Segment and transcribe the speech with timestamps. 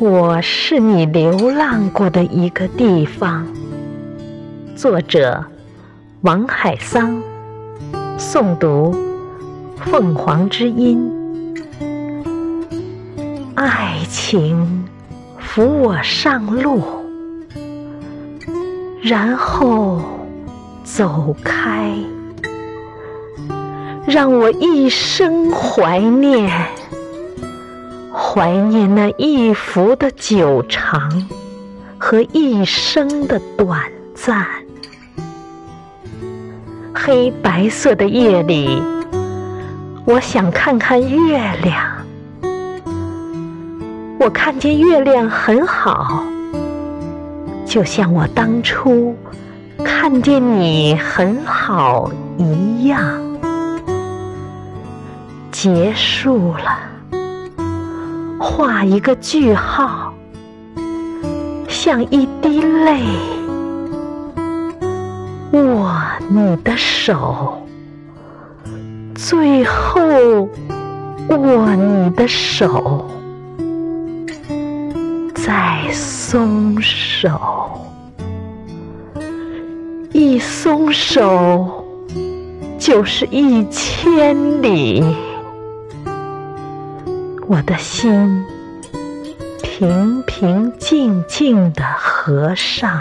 [0.00, 3.44] 我是你流浪过的一个地方。
[4.76, 5.44] 作者：
[6.20, 7.20] 王海桑。
[8.16, 8.94] 诵读：
[9.76, 11.10] 凤凰之音。
[13.56, 14.86] 爱情
[15.36, 16.80] 扶我上路，
[19.02, 20.00] 然后
[20.84, 21.92] 走开，
[24.06, 26.48] 让我一生怀念。
[28.20, 31.28] 怀念那一幅的久长
[31.98, 33.80] 和一生的短
[34.12, 34.44] 暂。
[36.92, 38.82] 黑白色的夜里，
[40.04, 41.80] 我想看看月亮。
[44.18, 46.24] 我看见月亮很好，
[47.64, 49.16] 就像我当初
[49.84, 53.00] 看见你很好一样。
[55.52, 56.87] 结束了。
[58.38, 60.14] 画一个句号，
[61.68, 63.02] 像一滴泪，
[65.52, 65.92] 握
[66.28, 67.66] 你的手，
[69.16, 70.48] 最后
[71.30, 73.04] 握你的手，
[75.34, 77.30] 再松手，
[80.12, 81.84] 一松手
[82.78, 85.04] 就是一千里。
[87.50, 88.44] 我的心
[89.62, 93.00] 平平静静的合上，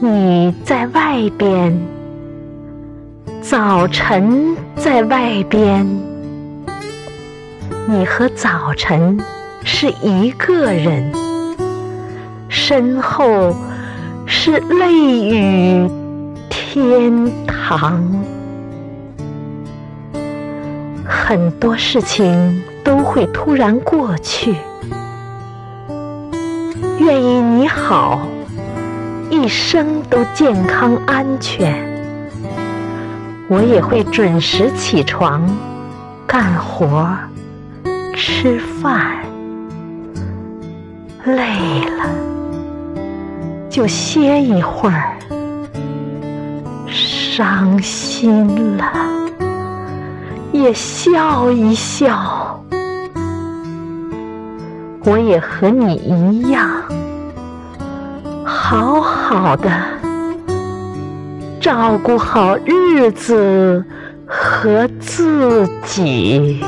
[0.00, 1.78] 你在外边，
[3.42, 5.86] 早晨在外边，
[7.86, 9.20] 你和早晨
[9.62, 11.12] 是一个人，
[12.48, 13.54] 身后
[14.24, 14.94] 是泪
[15.28, 15.90] 雨
[16.48, 18.02] 天堂。
[21.30, 24.52] 很多事情都会突然过去。
[26.98, 28.26] 愿意你好，
[29.30, 31.72] 一生都健康安全。
[33.46, 35.48] 我也会准时起床，
[36.26, 37.08] 干活，
[38.16, 39.18] 吃饭。
[41.26, 42.10] 累了
[43.68, 45.16] 就歇一会儿，
[46.88, 49.19] 伤心了。
[50.72, 52.62] 笑一笑，
[55.04, 56.68] 我也和你一样，
[58.44, 59.70] 好好的
[61.60, 63.84] 照顾好日子
[64.26, 66.62] 和自己。